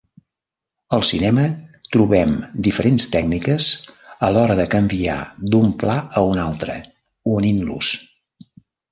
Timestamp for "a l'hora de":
4.27-4.65